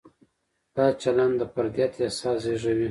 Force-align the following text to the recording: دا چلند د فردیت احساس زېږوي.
دا 0.75 0.85
چلند 1.01 1.33
د 1.39 1.41
فردیت 1.53 1.91
احساس 2.05 2.37
زېږوي. 2.43 2.79